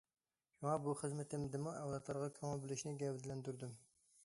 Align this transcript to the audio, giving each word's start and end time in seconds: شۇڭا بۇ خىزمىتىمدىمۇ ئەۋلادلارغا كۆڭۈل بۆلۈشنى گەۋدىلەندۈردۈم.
شۇڭا 0.53 0.71
بۇ 0.85 0.95
خىزمىتىمدىمۇ 1.01 1.75
ئەۋلادلارغا 1.81 2.31
كۆڭۈل 2.41 2.65
بۆلۈشنى 2.65 2.97
گەۋدىلەندۈردۈم. 3.05 3.79